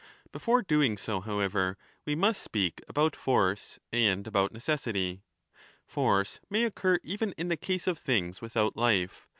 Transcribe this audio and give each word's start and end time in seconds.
Before 0.31 0.63
doing 0.63 0.97
so, 0.97 1.21
however, 1.21 1.77
we 2.05 2.15
must 2.15 2.41
speak 2.41 2.81
about 2.89 3.15
force 3.15 3.77
14 3.91 3.99
1188^ 4.07 4.11
and 4.13 4.25
about 4.27 4.51
necessity. 4.51 5.21
Force 5.85 6.39
may 6.49 6.63
occur 6.63 6.97
even 7.03 7.33
in 7.37 7.49
the 7.49 7.55
case 7.55 7.85
of 7.85 7.99
things 7.99 8.41
without 8.41 8.75
life. 8.75 9.27